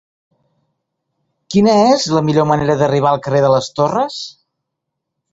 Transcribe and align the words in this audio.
Quina 1.55 1.75
és 1.89 2.05
la 2.15 2.23
millor 2.29 2.47
manera 2.51 2.77
d'arribar 2.79 3.11
al 3.11 3.21
carrer 3.27 3.43
de 3.43 3.51
les 3.57 3.69
Torres? 3.81 4.17